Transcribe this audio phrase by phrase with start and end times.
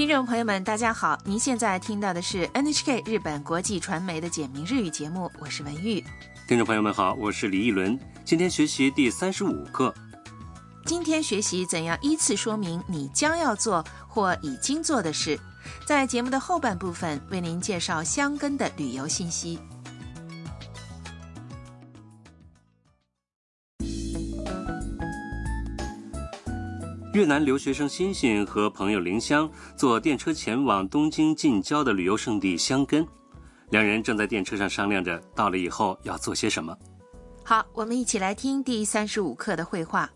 [0.00, 1.18] 听众朋友们，大家好！
[1.26, 6.02] 您现在听到的是 NHK 日本国际传媒的简明日语节目，我是文玉。
[6.48, 9.94] 听众朋友们好，我是李一伦，今天学习第三十五课。
[10.86, 15.38] 今天学习怎样依次说明你将要做或已经做的事。
[15.86, 19.58] 在节目的后半部分，为您介绍箱根的旅游信息。
[27.12, 33.04] 越南留学生欣欣和朋友林香坐电车前往东京近郊的旅游胜地箱根，
[33.70, 36.76] 两人正在电车上商量着到了以后要做些什么。
[37.44, 40.08] 好，我们一起来听第三十五课的绘画。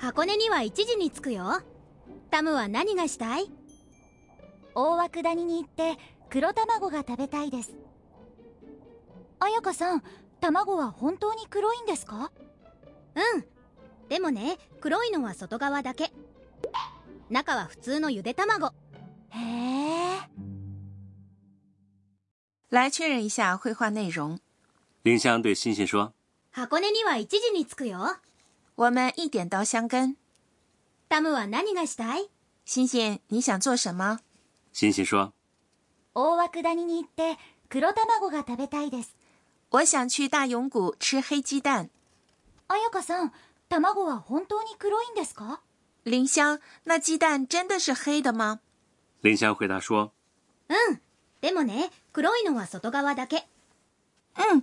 [0.00, 1.60] 箱根には一時に着くよ。
[2.30, 3.50] タムは何がしたい？
[4.74, 5.98] 大に行って
[6.30, 7.74] 黒卵が食べたいです。
[9.38, 10.02] あやかさん、
[10.40, 12.30] 卵は本当に黒いんですか？
[13.14, 13.44] うん
[14.08, 16.10] でもね黒いのは外側だけ
[17.30, 18.68] 中は普通のゆで卵
[19.30, 20.18] へえ
[22.70, 24.38] 来确认一下绘画内容
[25.04, 26.12] 林香对欣星说
[26.50, 28.16] 箱根には一時に着くよ
[28.76, 30.16] 我们一点到箱根
[31.08, 32.28] タムは何がしたい
[32.66, 34.18] 欣星你想做什么
[34.72, 35.32] 欣星说
[36.14, 39.14] 大涌谷に行って黒卵が食べたいです
[39.70, 41.90] 我想去大涌谷吃黑鸡蛋
[42.68, 43.30] 阿雅卡桑，
[43.68, 45.60] 蛋黄是黑的吗？
[46.02, 48.60] 林香，那鸡蛋真的是黑的吗？
[49.20, 50.12] 林香回答说
[50.68, 50.76] ：“嗯，
[51.40, 53.44] 但是黑的是外面，
[54.34, 54.62] 嗯，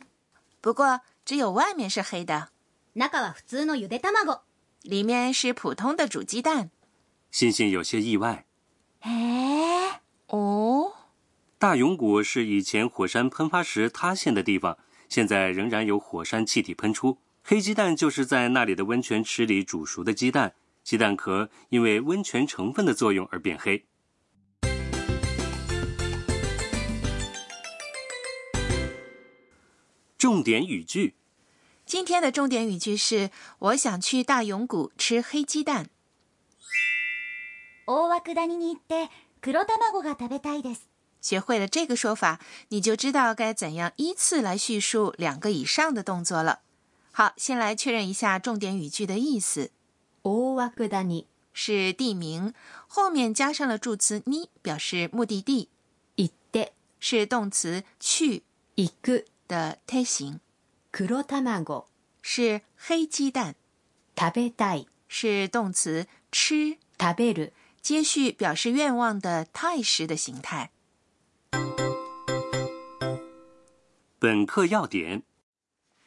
[0.62, 2.50] 不过只有外面是黑的，
[4.84, 6.72] 里面是普通的煮鸡蛋。”
[7.30, 8.46] 星星有些意外。
[9.02, 10.94] 哎，哦，
[11.60, 17.20] 大涌谷是以前火山喷发时塌陷的地方，现在仍然有火山气体喷出。
[17.44, 20.54] 黑鸡蛋就是在那里的温泉池里煮熟的鸡蛋，
[20.84, 23.86] 鸡蛋壳因为温泉成分的作用而变黑。
[30.18, 31.16] 重点语句：
[31.86, 35.90] 今天的重点语句是“我想去大永谷吃黑鸡蛋”。
[41.22, 46.62] 学会了这个说法，你就知道该怎样依次来叙述两个以上的动作了。
[47.14, 49.72] 好，先来确认一下重点语句的意思。
[50.24, 52.54] ō w a k u 是地名，
[52.88, 54.50] 后面加上了助词你。
[54.62, 55.68] 表示目的地。
[56.16, 56.70] いって
[57.02, 58.44] 是动词去
[58.76, 60.40] 行く的特形。
[60.94, 61.08] 黒
[61.44, 61.66] 卵
[62.22, 63.56] 是黑鸡蛋。
[64.16, 67.52] 食べたい是动词吃食べる
[67.82, 70.72] 接续表示愿望的泰时的形态。
[74.20, 75.24] 本课要点。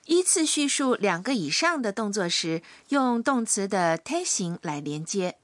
[0.07, 5.37] 依次叙述两个以上的动作时，用动词的泰形来连接。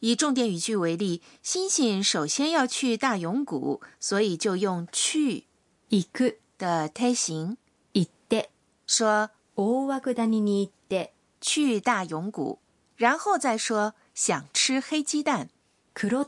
[0.00, 5.44] 以重点语句为例，星星首先要去大永谷，所以就用去
[5.88, 7.56] 行く的泰形
[7.94, 8.46] って
[8.86, 11.08] 说おわににい
[11.40, 12.58] 去大永谷，
[12.98, 15.48] 然后再说想吃黑鸡蛋
[15.94, 16.22] 黒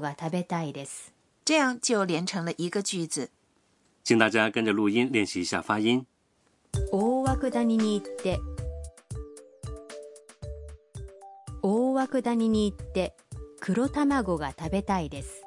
[0.00, 1.10] が食べたいです。
[1.44, 3.30] 这样就连成了一个句子。
[4.02, 6.04] 请大家跟着录音练习一下发音。
[6.92, 8.40] 大涌谷に行って
[11.62, 13.14] 大涌谷に行って
[13.60, 15.44] 黒卵が食べたいです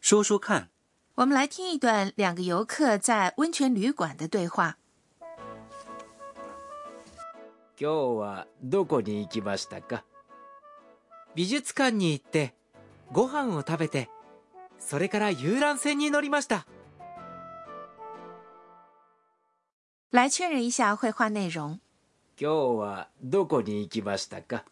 [0.00, 0.68] 说说看。
[1.14, 4.76] 我们来听一段两个游客在温泉旅馆的对话。
[7.78, 10.04] 今日はどこに行きましたか？
[11.34, 12.54] 美術館に行って
[13.12, 14.08] ご飯を食べて、
[14.78, 16.66] それから遊覧船に乗りました。
[20.10, 21.78] 来确认一下绘画内容。
[22.40, 24.64] 今日はどこに行きましたか？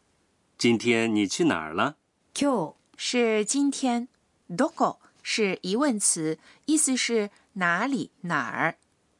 [0.59, 1.97] 今天你去哪儿了
[2.33, 4.09] ？Q 是今天，
[4.51, 8.77] どこ是疑问词，意思是哪里哪儿？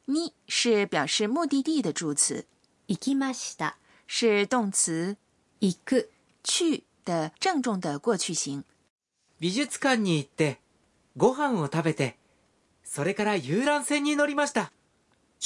[0.07, 2.47] に是表示目的地的助词。
[2.87, 3.75] 行きました
[4.07, 5.15] 是动词
[5.61, 6.07] 行く
[6.43, 8.63] 去的郑重的过去形。
[9.41, 10.61] 美术馆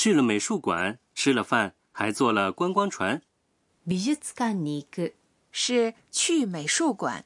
[0.02, 3.22] 去，了美术馆，吃了饭，还坐了观光船。
[3.84, 4.14] 美术
[5.54, 7.24] 是去美术馆，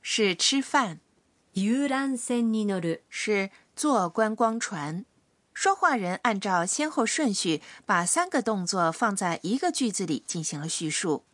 [0.00, 5.04] 是吃饭，船去是坐观光船。
[5.52, 11.24] 说话人按照先后顺序把三个动作放在一个句子里进行了叙述。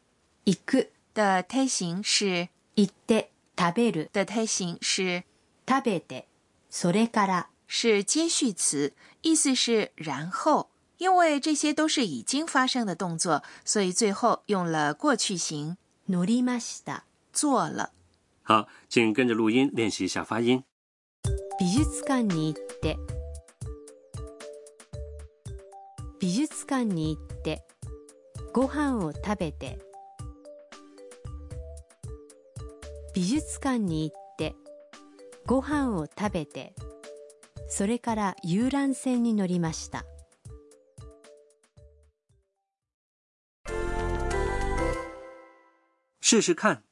[0.67, 3.30] 去的泰形是去。
[3.61, 5.23] 食べる的太形是
[5.69, 6.27] 食べ
[6.71, 10.71] それから是接续词，意思是然后。
[10.97, 15.77] 因为这些都是已经发生的动作，所以最后用了过去形。
[16.07, 16.27] 努
[17.33, 17.93] 做了。
[18.43, 20.63] 好，请跟着录音练习一下发音。
[21.59, 22.99] 美術館に行って、
[26.21, 27.59] 美術館に行って、
[28.53, 29.90] ご飯を食べて。
[33.21, 34.55] 美術館に行って
[35.45, 36.73] ご飯を食べて
[37.69, 40.07] それから遊覧船に乗りました
[46.23, 46.83] 试试看。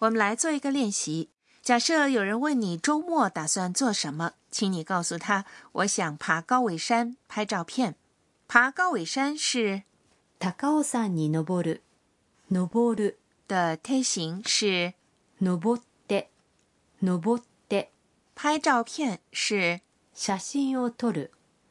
[0.00, 1.30] 我们来做一个练习。
[1.62, 5.46] 假设有人问你周末打算做什么，请你告诉他
[5.80, 7.96] ：“我想爬高尾山拍照片。”
[8.48, 9.84] 爬高尾山是
[10.58, 11.80] 高尾山に登る、
[12.50, 14.94] 登る的贴形是
[15.44, 16.28] 登って、
[17.02, 17.90] 登って。
[18.36, 19.80] 拍照片是
[20.12, 20.36] 写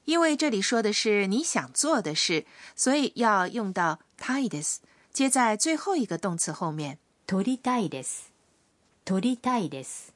[0.05, 4.81] 因为这里说的是你想做的事，所以要用到たいです，
[5.11, 6.99] 接在最后一个动词后面。
[7.27, 8.31] りたいです、
[9.07, 10.13] りたいです。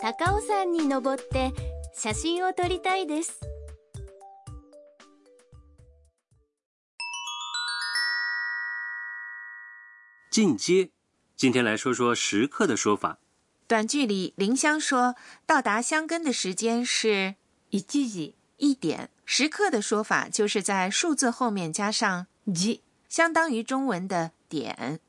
[0.00, 1.52] 高尾山に登って
[1.94, 3.40] 写真を撮りたいです。
[10.30, 10.90] 进阶。
[11.36, 13.18] 今天来说说时刻的说法。
[13.66, 15.16] 短句里，林香说
[15.46, 17.34] 到达香根的时间是
[17.70, 19.10] 一计计一点。
[19.26, 25.00] 时刻的说法就是在数字后面加上计，相当于中文的点。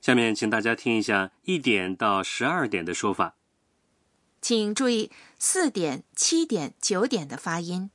[0.00, 3.36] 下面请大家听一下一点到十二点的说法，
[4.42, 7.90] 请注意四点、七点、九点的发音。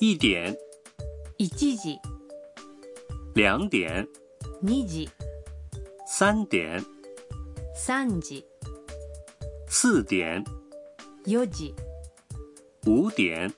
[0.00, 0.56] 一点，
[1.36, 1.96] 一计计。
[3.34, 4.06] 两点。
[4.60, 5.08] 二時。
[6.04, 6.84] 三点，
[7.76, 8.44] 三時。
[9.68, 10.42] 四点，
[11.24, 11.72] 四時。
[12.84, 13.52] 五点，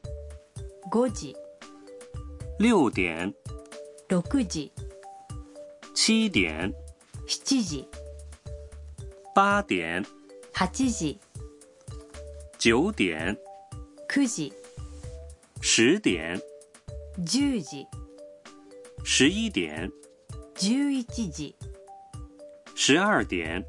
[0.93, 1.35] 五時。
[2.59, 3.33] 六点，
[4.11, 4.71] 六時。
[5.95, 6.71] 七点，
[7.27, 7.83] 七時。
[9.35, 10.05] 八点，
[10.53, 11.17] 八時。
[12.59, 13.35] 九点，
[14.07, 14.53] 九时，
[15.63, 16.39] 十点，
[17.27, 17.87] 十時。
[19.03, 19.91] 十一点。
[22.75, 23.65] 十二点。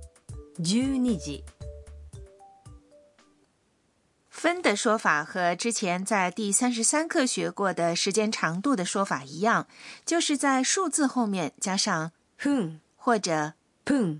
[4.30, 9.68] 分的说法和之前在第三十三课学过的时间长度的说法一样，
[10.06, 13.54] 就是在数字后面加上哼或者
[13.86, 14.20] 砰。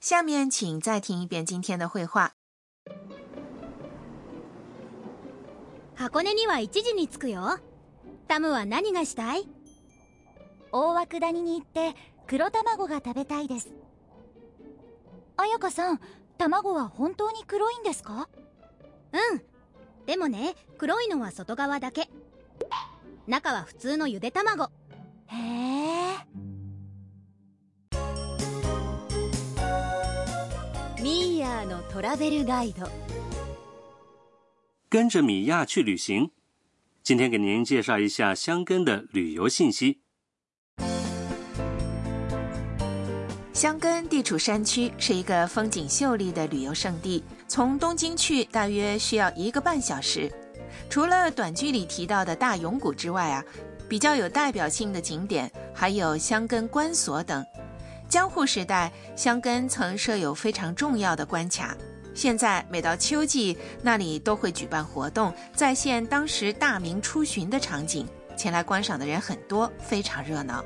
[0.00, 2.32] 下面请再听一遍今天的会话。
[5.98, 7.58] 箱根には一時に着くよ。
[8.26, 9.46] タムは何がしたい？
[10.76, 13.68] 大涌谷に行って黒卵が食べたいです
[15.36, 16.00] 彩香さん
[16.36, 18.28] 卵は本当に黒いんですか
[19.12, 19.42] うん
[20.06, 22.08] でもね黒いのは外側だけ
[23.28, 24.64] 中は普通のゆで卵
[25.26, 26.08] へえ
[31.00, 32.84] ミーヤーのトラベルガイド
[34.90, 36.32] 跟着米亚去旅行
[37.06, 40.02] 今天给您介绍一下箱根的旅游信息。
[43.54, 47.22] 香根地处山区，是一个风景秀丽的旅游胜地。
[47.46, 50.28] 从东京去大约需要一个半小时。
[50.90, 53.44] 除了短剧里提到的大永谷之外啊，
[53.88, 57.46] 比较有代表性的景点还有香根关所等。
[58.08, 61.76] 江户时代，香根曾设有非常重要的关卡。
[62.12, 68.04] 现在每到秋季，那里都会举办活动，再现当时大明出巡的场景。
[68.36, 70.64] 前来观赏的人很多，非常热闹。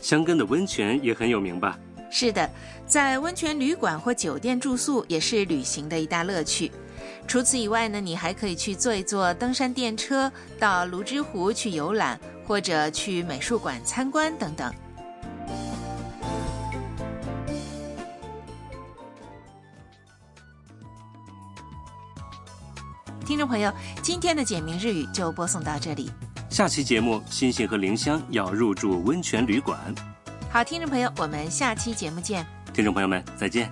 [0.00, 1.76] 香根的温泉也很有名吧？
[2.14, 2.48] 是的，
[2.86, 6.70] 在温泉旅馆或酒店住宿也是旅行的一大乐趣。
[7.26, 14.70] 除此以外呢，你还可以去坐一坐登山电车，到庐之湖去游览，或者去美术馆参观等等。
[23.26, 26.10] 听众朋友，今天的简明日语就播送到这里。
[26.50, 29.78] 下期节目，星星和林香要入住温泉旅馆。
[30.52, 32.44] 好，听众朋友，我们下期节目见！
[32.74, 33.70] 听众朋友们，再见！